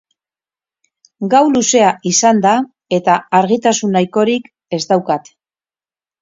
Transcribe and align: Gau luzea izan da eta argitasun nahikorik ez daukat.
Gau 1.33 1.41
luzea 1.55 1.91
izan 2.11 2.39
da 2.45 2.53
eta 2.99 3.19
argitasun 3.41 3.95
nahikorik 3.99 4.49
ez 4.79 4.83
daukat. 4.95 5.33